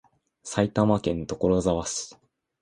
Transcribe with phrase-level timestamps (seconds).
[0.43, 2.17] 埼玉県所沢市